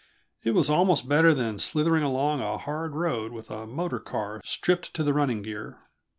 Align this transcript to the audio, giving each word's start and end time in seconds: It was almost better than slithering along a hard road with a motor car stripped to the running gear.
It 0.43 0.55
was 0.55 0.67
almost 0.67 1.07
better 1.07 1.31
than 1.31 1.59
slithering 1.59 2.01
along 2.03 2.41
a 2.41 2.57
hard 2.57 2.95
road 2.95 3.31
with 3.31 3.51
a 3.51 3.67
motor 3.67 3.99
car 3.99 4.41
stripped 4.43 4.95
to 4.95 5.03
the 5.03 5.13
running 5.13 5.43
gear. 5.43 5.77